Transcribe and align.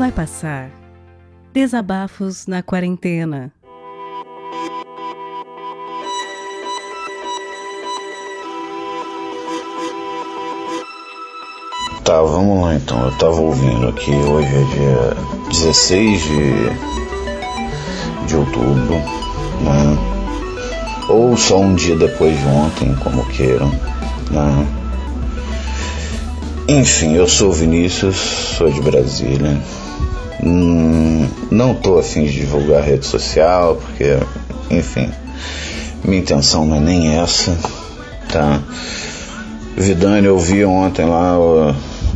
Vai 0.00 0.10
passar. 0.10 0.70
Desabafos 1.52 2.46
na 2.46 2.62
quarentena. 2.62 3.52
Tá, 12.02 12.22
vamos 12.22 12.62
lá 12.62 12.76
então. 12.76 13.04
Eu 13.04 13.12
tava 13.18 13.38
ouvindo 13.42 13.88
aqui, 13.88 14.10
hoje 14.10 14.48
é 14.48 14.64
dia 14.72 15.16
16 15.50 16.22
de, 16.22 16.70
de 18.26 18.36
outubro, 18.36 18.94
né? 18.94 19.98
Ou 21.10 21.36
só 21.36 21.60
um 21.60 21.74
dia 21.74 21.94
depois 21.94 22.38
de 22.38 22.46
ontem, 22.46 22.94
como 23.04 23.22
queiram, 23.26 23.68
né? 24.30 24.66
Enfim, 26.70 27.16
eu 27.16 27.28
sou 27.28 27.52
Vinícius, 27.52 28.16
sou 28.16 28.70
de 28.70 28.80
Brasília. 28.80 29.60
Hum, 30.42 31.28
não 31.50 31.74
tô 31.74 31.98
afim 31.98 32.24
de 32.24 32.32
divulgar 32.32 32.82
rede 32.82 33.04
social, 33.04 33.76
porque, 33.76 34.18
enfim, 34.70 35.10
minha 36.02 36.20
intenção 36.20 36.64
não 36.64 36.76
é 36.76 36.80
nem 36.80 37.18
essa, 37.18 37.56
tá? 38.32 38.60
Vidani, 39.76 40.26
eu 40.26 40.34
ouvi 40.34 40.64
ontem 40.64 41.04
lá, 41.04 41.36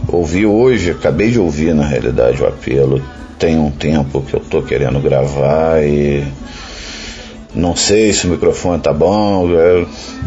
ouvi 0.09 0.47
hoje, 0.47 0.91
acabei 0.91 1.31
de 1.31 1.39
ouvir 1.39 1.75
na 1.75 1.85
realidade 1.85 2.43
o 2.43 2.47
apelo. 2.47 3.03
Tem 3.39 3.59
um 3.59 3.71
tempo 3.71 4.23
que 4.23 4.35
eu 4.35 4.41
tô 4.41 4.63
querendo 4.63 5.01
gravar 5.01 5.83
e 5.83 6.25
não 7.55 7.77
sei 7.77 8.13
se 8.13 8.27
o 8.27 8.31
microfone 8.31 8.81
tá 8.81 8.93
bom, 8.93 9.47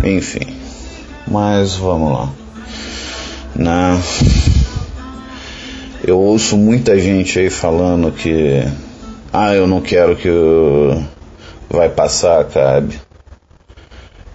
enfim. 0.03 0.55
Mas 1.27 1.75
vamos 1.75 2.11
lá. 2.11 2.29
Na 3.55 3.99
eu 6.03 6.19
ouço 6.19 6.57
muita 6.57 6.97
gente 6.99 7.39
aí 7.39 7.49
falando 7.49 8.11
que 8.11 8.63
ah, 9.31 9.53
eu 9.53 9.67
não 9.67 9.81
quero 9.81 10.15
que 10.15 10.29
vai 11.69 11.89
passar, 11.89 12.41
acabe. 12.41 12.99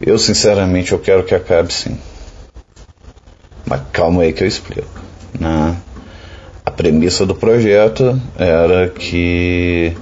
Eu 0.01 0.19
sinceramente 0.19 0.93
eu 0.93 0.99
quero 0.99 1.25
que 1.25 1.35
acabe 1.35 1.73
sim. 1.73 1.99
Mas 3.65 3.81
calma 3.93 4.23
aí 4.23 4.33
que 4.33 4.43
eu 4.43 4.49
explico. 4.49 5.01
Né? 5.39 5.77
A 6.65 6.71
premissa 6.71 7.25
do 7.25 7.35
projeto 7.35 8.21
era 8.37 8.89
que 8.89 9.97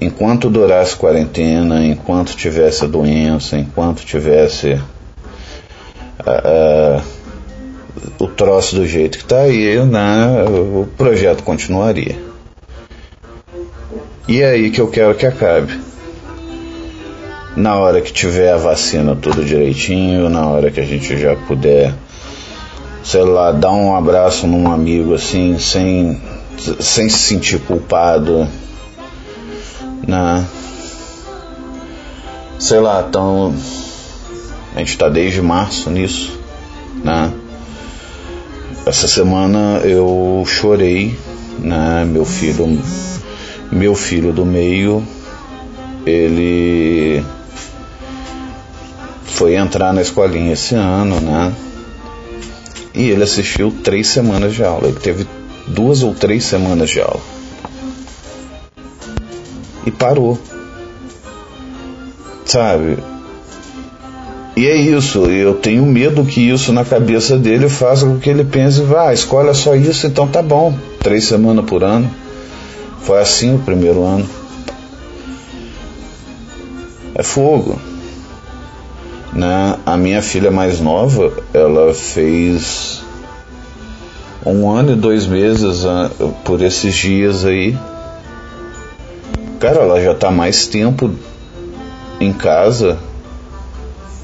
enquanto 0.00 0.50
durasse 0.50 0.96
quarentena, 0.96 1.84
enquanto 1.84 2.36
tivesse 2.36 2.86
doença, 2.86 3.56
enquanto 3.56 4.04
tivesse 4.04 4.72
uh, 4.74 4.82
o 8.18 8.26
troço 8.28 8.76
do 8.76 8.86
jeito 8.86 9.18
que 9.18 9.24
está 9.24 9.40
aí, 9.40 9.78
né, 9.84 10.44
o 10.48 10.86
projeto 10.96 11.42
continuaria. 11.42 12.16
E 14.28 14.42
é 14.42 14.50
aí 14.50 14.70
que 14.70 14.80
eu 14.80 14.88
quero 14.88 15.14
que 15.14 15.26
acabe. 15.26 15.78
Na 17.56 17.76
hora 17.76 18.00
que 18.00 18.12
tiver 18.12 18.52
a 18.52 18.56
vacina 18.56 19.16
tudo 19.16 19.44
direitinho, 19.44 20.28
na 20.28 20.46
hora 20.46 20.70
que 20.70 20.80
a 20.80 20.84
gente 20.84 21.18
já 21.18 21.34
puder 21.34 21.92
sei 23.02 23.22
lá, 23.22 23.52
dar 23.52 23.72
um 23.72 23.96
abraço 23.96 24.46
num 24.46 24.70
amigo 24.70 25.14
assim, 25.14 25.58
sem, 25.58 26.20
sem 26.78 27.08
se 27.08 27.18
sentir 27.18 27.58
culpado, 27.60 28.46
né? 30.06 30.44
Sei 32.58 32.78
lá, 32.78 33.04
então 33.08 33.54
a 34.74 34.78
gente 34.78 34.90
está 34.90 35.08
desde 35.08 35.40
março 35.40 35.90
nisso, 35.90 36.38
né? 37.02 37.32
Essa 38.86 39.06
semana 39.06 39.80
eu 39.84 40.42
chorei, 40.46 41.18
né? 41.58 42.04
Meu 42.04 42.24
filho, 42.24 42.66
meu 43.70 43.94
filho 43.94 44.32
do 44.32 44.44
meio, 44.44 45.06
ele 46.06 47.22
foi 49.24 49.54
entrar 49.54 49.92
na 49.92 50.00
escolinha 50.02 50.52
esse 50.52 50.74
ano, 50.74 51.20
né? 51.20 51.54
E 52.94 53.08
ele 53.10 53.22
assistiu 53.22 53.70
três 53.84 54.08
semanas 54.08 54.54
de 54.54 54.64
aula. 54.64 54.88
Ele 54.88 54.98
teve 54.98 55.26
duas 55.66 56.02
ou 56.02 56.14
três 56.14 56.44
semanas 56.44 56.90
de 56.90 57.00
aula. 57.00 57.20
E 59.86 59.90
parou. 59.90 60.38
Sabe? 62.44 62.98
E 64.60 64.66
é 64.66 64.76
isso, 64.76 65.24
eu 65.24 65.54
tenho 65.54 65.86
medo 65.86 66.22
que 66.22 66.50
isso 66.50 66.70
na 66.70 66.84
cabeça 66.84 67.38
dele 67.38 67.66
faça 67.66 68.04
com 68.04 68.18
que 68.18 68.28
ele 68.28 68.44
pense, 68.44 68.82
vá, 68.82 69.08
ah, 69.08 69.14
escolha 69.14 69.54
só 69.54 69.74
isso, 69.74 70.06
então 70.06 70.28
tá 70.28 70.42
bom. 70.42 70.76
Três 70.98 71.24
semanas 71.24 71.64
por 71.64 71.82
ano. 71.82 72.10
Foi 73.00 73.18
assim 73.18 73.54
o 73.54 73.58
primeiro 73.58 74.04
ano. 74.04 74.28
É 77.14 77.22
fogo. 77.22 77.80
Né? 79.32 79.78
A 79.86 79.96
minha 79.96 80.20
filha 80.20 80.50
mais 80.50 80.78
nova, 80.78 81.32
ela 81.54 81.94
fez 81.94 83.02
um 84.44 84.68
ano 84.68 84.92
e 84.92 84.94
dois 84.94 85.24
meses 85.26 85.84
uh, 85.84 86.34
por 86.44 86.60
esses 86.60 86.94
dias 86.94 87.46
aí. 87.46 87.74
Cara, 89.58 89.80
ela 89.80 90.02
já 90.02 90.14
tá 90.14 90.30
mais 90.30 90.66
tempo 90.66 91.10
em 92.20 92.30
casa 92.30 92.98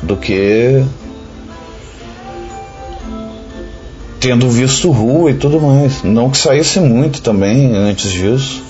do 0.02 0.16
que 0.16 0.84
tendo 4.20 4.48
visto 4.48 4.90
rua 4.90 5.30
e 5.30 5.34
tudo 5.34 5.60
mais. 5.60 6.02
Não 6.02 6.30
que 6.30 6.38
saísse 6.38 6.80
muito 6.80 7.22
também 7.22 7.74
antes 7.74 8.10
disso. 8.10 8.62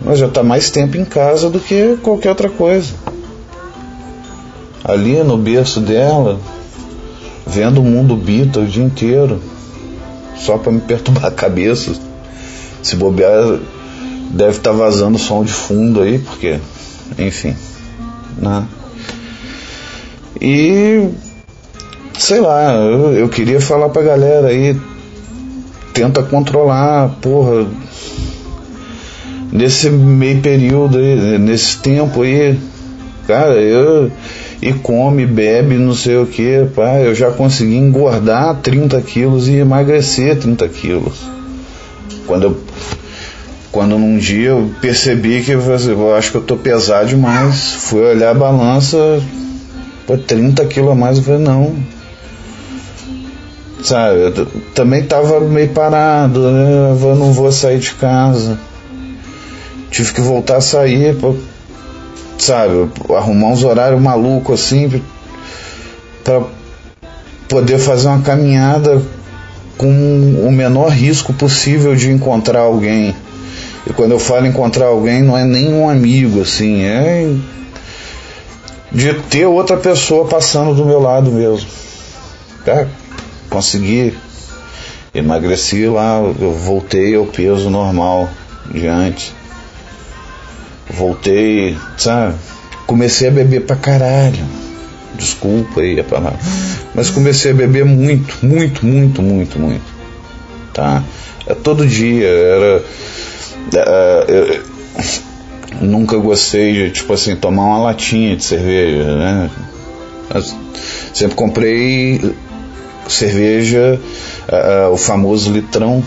Mas 0.00 0.18
já 0.18 0.28
tá 0.28 0.42
mais 0.42 0.70
tempo 0.70 0.96
em 0.96 1.04
casa 1.04 1.50
do 1.50 1.60
que 1.60 1.98
qualquer 2.02 2.30
outra 2.30 2.48
coisa 2.48 2.94
ali 4.84 5.22
no 5.22 5.36
berço 5.36 5.80
dela, 5.80 6.38
vendo 7.46 7.80
o 7.80 7.84
mundo 7.84 8.16
bita 8.16 8.60
o 8.60 8.66
dia 8.66 8.82
inteiro, 8.82 9.40
só 10.36 10.58
para 10.58 10.72
me 10.72 10.80
perturbar 10.82 11.26
a 11.26 11.30
cabeça. 11.30 11.92
Se 12.82 12.96
bobear, 12.96 13.58
deve 14.30 14.56
estar 14.56 14.70
tá 14.70 14.76
vazando 14.76 15.18
som 15.18 15.44
de 15.44 15.52
fundo 15.52 16.00
aí, 16.00 16.18
porque, 16.18 16.58
enfim, 17.18 17.54
né? 18.38 18.66
E 20.40 21.08
sei 22.18 22.40
lá, 22.40 22.74
eu, 22.74 23.12
eu 23.12 23.28
queria 23.28 23.60
falar 23.60 23.88
pra 23.88 24.02
galera 24.02 24.48
aí, 24.48 24.76
tenta 25.92 26.22
controlar, 26.22 27.16
porra, 27.20 27.66
nesse 29.52 29.90
meio 29.90 30.40
período 30.40 30.98
aí, 30.98 31.38
nesse 31.38 31.78
tempo 31.78 32.22
aí, 32.22 32.58
cara, 33.26 33.54
eu 33.54 34.10
e 34.62 34.72
come, 34.74 35.24
bebe, 35.24 35.76
não 35.76 35.94
sei 35.94 36.18
o 36.18 36.26
que, 36.26 36.66
pá, 36.74 37.00
eu 37.00 37.14
já 37.14 37.30
consegui 37.30 37.76
engordar 37.76 38.56
30 38.62 39.00
quilos 39.00 39.48
e 39.48 39.56
emagrecer 39.56 40.38
30 40.38 40.68
quilos. 40.68 41.14
Quando 42.26 42.42
eu, 42.44 42.60
quando 43.72 43.98
num 43.98 44.18
dia 44.18 44.50
eu 44.50 44.70
percebi 44.80 45.42
que 45.42 45.52
eu, 45.52 45.60
eu 45.62 46.14
acho 46.14 46.30
que 46.30 46.36
eu 46.36 46.42
tô 46.42 46.56
pesado 46.56 47.08
demais, 47.08 47.76
fui 47.80 48.02
olhar 48.02 48.32
a 48.32 48.34
balança, 48.34 48.98
pô, 50.06 50.16
30 50.16 50.64
quilos 50.66 50.92
a 50.92 50.94
mais, 50.94 51.18
eu 51.18 51.24
falei, 51.24 51.40
não. 51.40 51.76
Sabe, 53.82 54.20
eu 54.20 54.46
também 54.74 55.04
tava 55.04 55.40
meio 55.40 55.70
parado, 55.70 56.50
né? 56.50 56.96
eu 57.00 57.14
não 57.16 57.32
vou 57.32 57.50
sair 57.50 57.78
de 57.78 57.94
casa. 57.94 58.58
Tive 59.90 60.12
que 60.12 60.20
voltar 60.20 60.58
a 60.58 60.60
sair, 60.60 61.16
sabe, 62.38 62.88
arrumar 63.16 63.48
uns 63.48 63.64
horários 63.64 64.00
malucos 64.00 64.60
assim 64.60 65.02
para 66.22 66.42
poder 67.48 67.78
fazer 67.78 68.06
uma 68.08 68.22
caminhada 68.22 69.02
com 69.76 69.88
o 70.46 70.52
menor 70.52 70.90
risco 70.90 71.32
possível 71.32 71.96
de 71.96 72.10
encontrar 72.10 72.60
alguém. 72.60 73.14
E 73.86 73.92
quando 73.92 74.12
eu 74.12 74.18
falo 74.18 74.46
encontrar 74.46 74.86
alguém, 74.86 75.22
não 75.22 75.36
é 75.36 75.44
nem 75.44 75.72
um 75.72 75.88
amigo, 75.88 76.42
assim, 76.42 76.82
é 76.82 77.34
de 78.92 79.14
ter 79.14 79.46
outra 79.46 79.76
pessoa 79.76 80.26
passando 80.26 80.74
do 80.74 80.84
meu 80.84 81.00
lado 81.00 81.30
mesmo. 81.30 81.68
Tá? 82.64 82.86
Consegui, 83.48 84.16
emagreci 85.14 85.86
lá, 85.86 86.20
eu 86.40 86.52
voltei 86.52 87.14
ao 87.14 87.26
peso 87.26 87.70
normal 87.70 88.28
de 88.70 88.86
antes 88.86 89.40
voltei, 90.92 91.76
sabe? 91.96 92.34
Comecei 92.86 93.28
a 93.28 93.30
beber 93.30 93.62
pra 93.62 93.76
caralho. 93.76 94.44
Desculpa 95.14 95.80
aí 95.80 95.98
a 96.00 96.04
palavra. 96.04 96.38
Mas 96.94 97.10
comecei 97.10 97.52
a 97.52 97.54
beber 97.54 97.84
muito, 97.84 98.44
muito, 98.44 98.84
muito, 98.84 99.22
muito, 99.22 99.58
muito. 99.58 99.84
Tá? 100.72 101.02
É 101.46 101.54
todo 101.54 101.86
dia, 101.86 102.26
era. 102.26 102.82
É, 103.74 104.24
é, 104.28 104.60
nunca 105.80 106.16
gostei 106.16 106.72
de, 106.72 106.90
tipo 106.90 107.12
assim, 107.12 107.36
tomar 107.36 107.64
uma 107.64 107.82
latinha 107.84 108.36
de 108.36 108.44
cerveja, 108.44 109.16
né? 109.16 109.50
sempre 111.12 111.34
comprei 111.34 112.34
cerveja, 113.08 114.00
uh, 114.48 114.92
o 114.92 114.96
famoso 114.96 115.52
litrão 115.52 116.04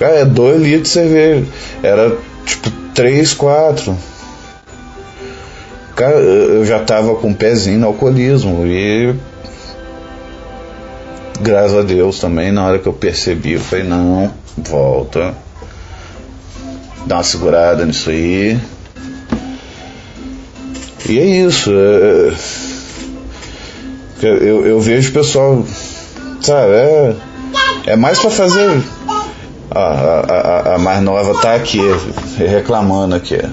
Cara, 0.00 0.20
é 0.20 0.24
dois 0.24 0.62
litros 0.62 0.84
de 0.84 0.88
cerveja. 0.88 1.46
Era 1.82 2.16
tipo 2.46 2.70
três, 2.94 3.34
quatro. 3.34 3.94
Cara, 5.94 6.16
eu 6.16 6.64
já 6.64 6.80
tava 6.80 7.14
com 7.16 7.28
um 7.28 7.34
pezinho 7.34 7.80
no 7.80 7.88
alcoolismo 7.88 8.64
e 8.66 9.14
graças 11.38 11.76
a 11.76 11.82
Deus 11.82 12.18
também, 12.18 12.50
na 12.50 12.66
hora 12.66 12.78
que 12.78 12.86
eu 12.86 12.94
percebi, 12.94 13.52
eu 13.52 13.60
falei, 13.60 13.84
não, 13.84 14.32
volta. 14.56 15.34
Dá 17.06 17.16
uma 17.16 17.22
segurada 17.22 17.84
nisso 17.84 18.10
aí. 18.10 18.58
E 21.08 21.18
é 21.18 21.24
isso. 21.24 21.70
É, 21.72 22.32
eu, 24.22 24.66
eu 24.66 24.80
vejo 24.80 25.10
o 25.10 25.12
pessoal, 25.12 25.64
sabe, 26.40 26.72
é, 26.72 27.16
é 27.86 27.96
mais 27.96 28.18
para 28.18 28.30
fazer. 28.30 28.82
A, 29.70 29.80
a, 29.80 30.74
a, 30.74 30.78
mais 30.78 31.02
nova 31.02 31.40
tá 31.40 31.54
aqui, 31.54 31.80
reclamando 32.36 33.14
aqui. 33.14 33.38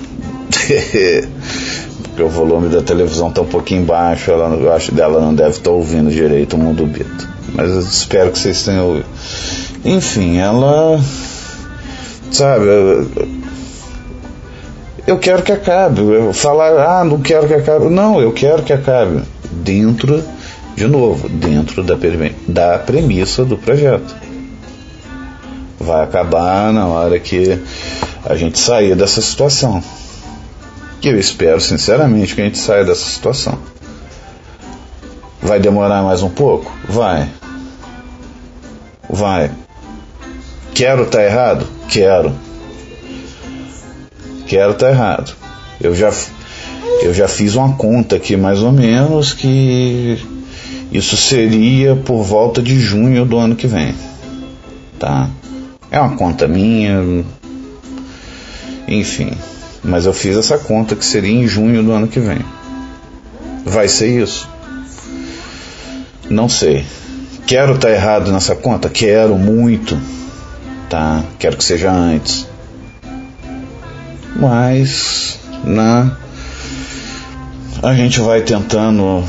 Porque 2.03 2.23
o 2.23 2.29
volume 2.29 2.69
da 2.69 2.81
televisão 2.81 3.31
tá 3.31 3.41
um 3.41 3.47
pouquinho 3.47 3.83
baixo, 3.83 4.31
ela, 4.31 4.53
eu 4.55 4.73
acho 4.73 4.91
dela 4.91 5.21
não 5.21 5.33
deve 5.33 5.51
estar 5.51 5.65
tá 5.65 5.71
ouvindo 5.71 6.09
direito 6.09 6.55
o 6.55 6.59
mundo 6.59 6.85
bito. 6.85 7.29
Mas 7.53 7.69
eu 7.69 7.79
espero 7.79 8.31
que 8.31 8.39
vocês 8.39 8.63
tenham 8.63 8.87
ouvido. 8.87 9.05
Enfim, 9.85 10.37
ela. 10.37 10.99
Sabe, 12.31 12.65
eu 15.07 15.17
quero 15.17 15.41
que 15.41 15.53
acabe. 15.53 16.01
Eu 16.01 16.33
falar, 16.33 16.99
ah, 16.99 17.03
não 17.03 17.21
quero 17.21 17.47
que 17.47 17.53
acabe. 17.53 17.85
Não, 17.85 18.19
eu 18.19 18.33
quero 18.33 18.61
que 18.61 18.73
acabe. 18.73 19.23
Dentro, 19.49 20.21
de 20.75 20.85
novo, 20.85 21.29
dentro 21.29 21.81
da, 21.81 21.95
da 22.45 22.77
premissa 22.77 23.45
do 23.45 23.57
projeto. 23.57 24.13
Vai 25.79 26.03
acabar 26.03 26.73
na 26.73 26.85
hora 26.87 27.17
que 27.19 27.57
a 28.25 28.35
gente 28.35 28.59
sair 28.59 28.95
dessa 28.95 29.21
situação. 29.21 29.81
Que 30.99 31.07
eu 31.07 31.17
espero, 31.17 31.61
sinceramente, 31.61 32.35
que 32.35 32.41
a 32.41 32.43
gente 32.43 32.57
saia 32.57 32.83
dessa 32.83 33.05
situação. 33.05 33.57
Vai 35.41 35.59
demorar 35.59 36.03
mais 36.03 36.21
um 36.21 36.29
pouco? 36.29 36.69
Vai. 36.89 37.29
Vai. 39.09 39.51
Quero 40.73 41.03
estar 41.03 41.19
tá 41.19 41.23
errado? 41.23 41.65
Quero 41.87 42.46
quero 44.47 44.71
estar 44.71 44.87
tá 44.87 44.91
errado. 44.91 45.35
Eu 45.79 45.93
já, 45.93 46.11
eu 47.01 47.13
já 47.13 47.27
fiz 47.27 47.55
uma 47.55 47.73
conta 47.73 48.15
aqui 48.15 48.35
mais 48.35 48.61
ou 48.61 48.71
menos 48.71 49.33
que 49.33 50.17
isso 50.91 51.15
seria 51.17 51.95
por 51.95 52.23
volta 52.23 52.61
de 52.61 52.79
junho 52.79 53.25
do 53.25 53.37
ano 53.37 53.55
que 53.55 53.67
vem. 53.67 53.93
Tá? 54.97 55.29
É 55.91 55.99
uma 55.99 56.15
conta 56.15 56.47
minha. 56.47 57.23
Enfim. 58.87 59.31
Mas 59.83 60.05
eu 60.05 60.13
fiz 60.13 60.35
essa 60.35 60.57
conta 60.57 60.95
que 60.95 61.05
seria 61.05 61.31
em 61.31 61.47
junho 61.47 61.83
do 61.83 61.91
ano 61.91 62.07
que 62.07 62.19
vem. 62.19 62.39
Vai 63.63 63.87
ser 63.87 64.21
isso? 64.21 64.49
Não 66.29 66.49
sei. 66.49 66.83
Quero 67.45 67.75
estar 67.75 67.89
tá 67.89 67.93
errado 67.93 68.31
nessa 68.31 68.55
conta? 68.55 68.89
Quero 68.89 69.37
muito. 69.37 69.97
Tá? 70.89 71.23
Quero 71.37 71.57
que 71.57 71.63
seja 71.63 71.91
antes 71.91 72.47
mas 74.39 75.39
né, 75.63 76.11
a 77.81 77.93
gente 77.93 78.19
vai 78.19 78.41
tentando 78.41 79.23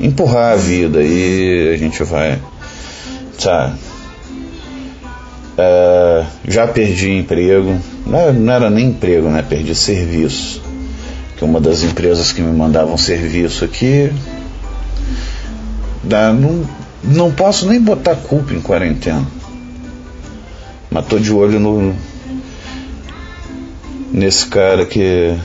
empurrar 0.00 0.52
a 0.52 0.56
vida 0.56 1.02
e 1.02 1.72
a 1.74 1.76
gente 1.76 2.02
vai, 2.04 2.38
sabe? 3.38 3.74
É, 5.56 6.24
já 6.46 6.68
perdi 6.68 7.10
emprego, 7.10 7.76
não, 8.06 8.32
não 8.32 8.52
era 8.52 8.70
nem 8.70 8.90
emprego, 8.90 9.28
né? 9.28 9.42
Perdi 9.42 9.74
serviço. 9.74 10.62
Que 11.36 11.44
uma 11.44 11.60
das 11.60 11.82
empresas 11.82 12.32
que 12.32 12.40
me 12.40 12.56
mandavam 12.56 12.96
serviço 12.96 13.64
aqui, 13.64 14.12
dá, 16.02 16.32
não, 16.32 16.64
não 17.02 17.30
posso 17.32 17.68
nem 17.68 17.80
botar 17.80 18.14
culpa 18.14 18.54
em 18.54 18.60
quarentena. 18.60 19.26
Mas 20.90 21.06
tô 21.06 21.18
de 21.18 21.32
olho 21.32 21.60
no, 21.60 21.94
nesse 24.10 24.46
cara 24.46 24.84
que, 24.84 25.36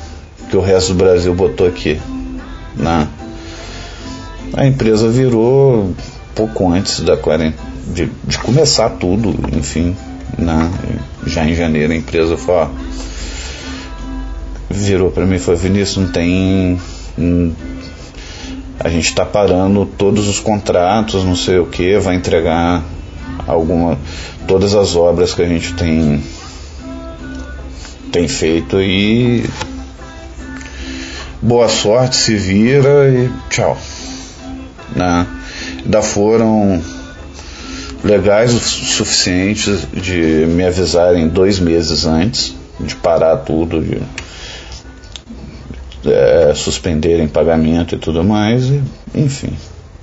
que 0.49 0.57
o 0.57 0.61
resto 0.61 0.93
do 0.93 0.99
Brasil 0.99 1.33
botou 1.33 1.67
aqui. 1.67 1.99
Né? 2.75 3.07
A 4.53 4.65
empresa 4.65 5.09
virou 5.09 5.93
pouco 6.35 6.71
antes 6.71 6.99
da 7.01 7.17
de, 7.87 8.09
de 8.23 8.37
começar 8.39 8.89
tudo, 8.91 9.35
enfim. 9.57 9.95
Né? 10.37 10.71
Já 11.25 11.45
em 11.45 11.55
janeiro 11.55 11.93
a 11.93 11.95
empresa 11.95 12.37
falou, 12.37 12.63
ó, 12.63 12.69
virou 14.69 15.11
para 15.11 15.25
mim 15.25 15.35
e 15.35 15.39
falou, 15.39 15.59
Vinícius, 15.59 15.97
não 15.97 16.11
tem. 16.11 16.79
a 18.79 18.89
gente 18.89 19.05
está 19.05 19.25
parando 19.25 19.85
todos 19.85 20.27
os 20.27 20.39
contratos, 20.39 21.23
não 21.23 21.35
sei 21.35 21.59
o 21.59 21.65
que, 21.65 21.97
vai 21.99 22.15
entregar 22.15 22.83
alguma. 23.47 23.97
todas 24.47 24.75
as 24.75 24.95
obras 24.95 25.33
que 25.33 25.41
a 25.41 25.47
gente 25.47 25.73
tem 25.73 26.21
tem 28.13 28.27
feito 28.27 28.79
e 28.79 29.43
boa 31.41 31.67
sorte, 31.67 32.15
se 32.15 32.35
vira 32.35 33.09
e 33.09 33.29
tchau. 33.49 33.75
Né? 34.95 35.27
Ainda 35.83 36.01
foram 36.03 36.79
legais 38.03 38.53
o 38.53 38.59
suficientes 38.59 39.87
de 39.91 40.45
me 40.47 40.63
avisarem 40.63 41.27
dois 41.27 41.59
meses 41.59 42.05
antes 42.05 42.55
de 42.79 42.95
parar 42.95 43.37
tudo, 43.37 43.81
de 43.81 43.99
é, 46.05 46.53
suspenderem 46.53 47.27
pagamento 47.27 47.95
e 47.95 47.97
tudo 47.97 48.23
mais, 48.23 48.65
e, 48.65 48.83
enfim. 49.15 49.53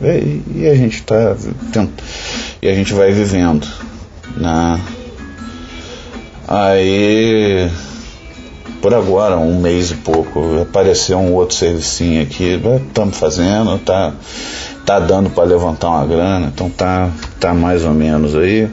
E, 0.00 0.42
e, 0.56 0.68
a 0.68 0.74
gente 0.74 1.02
tá 1.02 1.36
e 2.60 2.68
a 2.68 2.74
gente 2.74 2.92
vai 2.92 3.12
vivendo, 3.12 3.68
né? 4.36 4.80
Aí 6.48 7.70
por 8.80 8.94
agora, 8.94 9.36
um 9.36 9.60
mês 9.60 9.90
e 9.90 9.94
pouco, 9.94 10.60
apareceu 10.62 11.18
um 11.18 11.34
outro 11.34 11.56
servicinho 11.56 12.22
aqui, 12.22 12.60
estamos 12.88 13.16
fazendo, 13.16 13.78
tá, 13.78 14.14
tá 14.86 14.98
dando 14.98 15.30
para 15.30 15.44
levantar 15.44 15.88
uma 15.88 16.06
grana, 16.06 16.50
então 16.54 16.70
tá, 16.70 17.10
tá 17.38 17.52
mais 17.52 17.84
ou 17.84 17.92
menos 17.92 18.34
aí. 18.34 18.68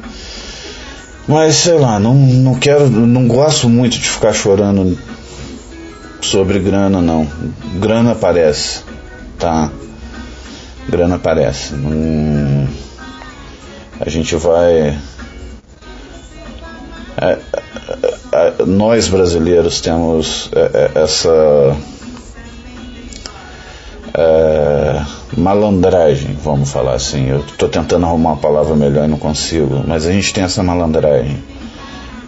Mas 1.28 1.56
sei 1.56 1.78
lá, 1.78 2.00
não, 2.00 2.14
não 2.14 2.56
quero, 2.56 2.90
não 2.90 3.28
gosto 3.28 3.68
muito 3.68 4.00
de 4.00 4.10
ficar 4.10 4.32
chorando 4.32 4.98
sobre 6.22 6.60
grana 6.60 7.02
não. 7.02 7.28
Grana 7.76 8.12
aparece, 8.12 8.82
tá? 9.38 9.72
Grana 10.88 11.16
aparece. 11.16 11.74
A 14.00 14.10
gente 14.10 14.36
vai. 14.36 14.98
É, 17.20 17.40
nós 18.66 19.08
brasileiros 19.08 19.82
temos 19.82 20.50
é, 20.54 20.92
é, 20.96 21.02
essa 21.04 21.78
é, 24.14 25.02
malandragem, 25.38 26.38
vamos 26.42 26.72
falar 26.72 26.94
assim. 26.94 27.30
Eu 27.30 27.40
estou 27.40 27.70
tentando 27.70 28.06
arrumar 28.06 28.32
uma 28.32 28.38
palavra 28.38 28.76
melhor 28.76 29.06
e 29.06 29.08
não 29.08 29.18
consigo, 29.18 29.84
mas 29.88 30.06
a 30.06 30.12
gente 30.12 30.34
tem 30.34 30.44
essa 30.44 30.62
malandragem. 30.62 31.42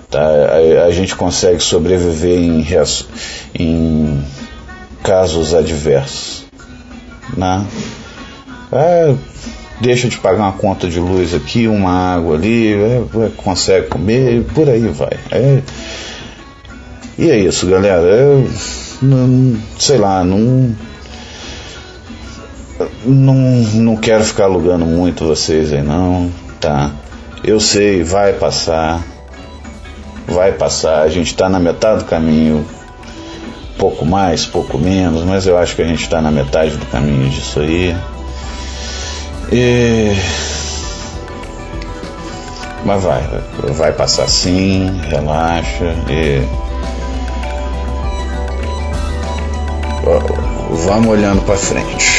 Tá? 0.09 0.21
A, 0.21 0.85
a 0.85 0.91
gente 0.91 1.15
consegue 1.15 1.59
sobreviver 1.59 2.39
em, 2.39 2.65
em 3.53 4.23
casos 5.03 5.53
adversos. 5.53 6.45
Né? 7.35 7.65
É, 8.71 9.15
deixa 9.79 10.07
de 10.07 10.17
pagar 10.17 10.43
uma 10.43 10.51
conta 10.53 10.87
de 10.87 10.99
luz 10.99 11.33
aqui, 11.33 11.67
uma 11.67 12.15
água 12.15 12.35
ali, 12.35 12.73
é, 12.73 13.03
é, 13.25 13.31
consegue 13.35 13.87
comer, 13.87 14.43
por 14.53 14.69
aí 14.69 14.87
vai. 14.87 15.17
É, 15.31 15.61
e 17.17 17.29
é 17.29 17.37
isso, 17.37 17.67
galera. 17.67 18.01
Eu, 18.01 18.49
não, 19.01 19.57
sei 19.77 19.97
lá, 19.97 20.23
não, 20.23 20.75
não, 23.05 23.35
não 23.35 23.95
quero 23.97 24.23
ficar 24.23 24.45
alugando 24.45 24.85
muito 24.85 25.25
vocês 25.25 25.71
aí, 25.71 25.81
não, 25.81 26.29
tá? 26.59 26.91
Eu 27.43 27.59
sei, 27.59 28.03
vai 28.03 28.33
passar, 28.33 29.01
vai 30.27 30.51
passar. 30.51 31.01
A 31.01 31.09
gente 31.09 31.27
está 31.27 31.47
na 31.49 31.59
metade 31.59 31.99
do 31.99 32.05
caminho, 32.05 32.65
pouco 33.77 34.05
mais, 34.05 34.45
pouco 34.45 34.77
menos, 34.77 35.23
mas 35.23 35.47
eu 35.47 35.57
acho 35.57 35.75
que 35.75 35.81
a 35.81 35.87
gente 35.87 36.03
está 36.03 36.21
na 36.21 36.31
metade 36.31 36.75
do 36.75 36.85
caminho 36.87 37.29
disso 37.29 37.61
aí. 37.61 37.95
E... 39.51 40.15
Mas 42.85 43.03
vai, 43.03 43.21
vai 43.73 43.91
passar 43.91 44.27
sim, 44.27 45.01
relaxa 45.09 45.95
e. 46.09 46.41
Vamos 50.85 51.07
olhando 51.09 51.41
para 51.45 51.57
frente. 51.57 52.18